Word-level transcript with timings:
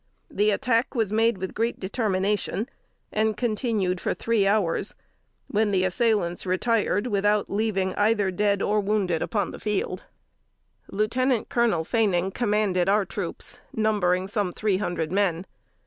The 0.31 0.49
attack 0.49 0.95
was 0.95 1.11
made 1.11 1.37
with 1.37 1.53
great 1.53 1.79
determination, 1.79 2.67
and 3.11 3.37
continued 3.37 4.01
for 4.01 4.15
three 4.15 4.47
hours, 4.47 4.95
when 5.45 5.69
the 5.69 5.83
assailants 5.83 6.43
retired 6.43 7.05
without 7.05 7.51
leaving 7.51 7.93
either 7.93 8.31
dead 8.31 8.63
or 8.63 8.79
wounded 8.79 9.21
upon 9.21 9.51
the 9.51 9.59
field. 9.59 10.01
Lieutenant 10.89 11.49
Colonel 11.49 11.83
Faning 11.83 12.31
commanded 12.31 12.89
our 12.89 13.05
troops, 13.05 13.59
numbering 13.73 14.27
some 14.27 14.51
three 14.51 14.77
hundred 14.77 15.11
men. 15.11 15.45